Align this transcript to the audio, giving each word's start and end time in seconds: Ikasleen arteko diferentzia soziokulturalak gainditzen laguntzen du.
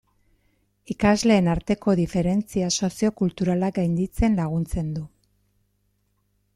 Ikasleen 0.93 1.49
arteko 1.53 1.95
diferentzia 2.01 2.71
soziokulturalak 2.87 3.79
gainditzen 3.79 4.41
laguntzen 4.43 4.93
du. 4.99 5.07